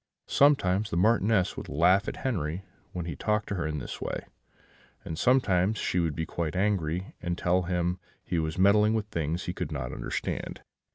[0.25, 4.25] Sometimes the Marchioness would laugh at Henri when he talked to her in this way;
[5.05, 9.05] and sometimes she would be quite angry, and tell him that he was meddling with
[9.09, 10.63] things he could not understand.